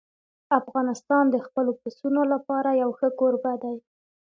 [0.59, 3.75] افغانستان د خپلو پسونو لپاره یو ښه کوربه دی.